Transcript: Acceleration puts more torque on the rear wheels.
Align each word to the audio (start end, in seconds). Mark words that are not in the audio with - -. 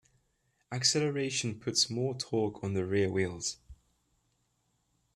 Acceleration 0.71 1.59
puts 1.59 1.87
more 1.87 2.17
torque 2.17 2.63
on 2.63 2.73
the 2.73 2.87
rear 2.87 3.07
wheels. 3.07 3.57